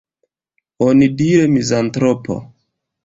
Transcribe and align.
Onidire, 0.85 1.45
mizantropo. 1.57 2.43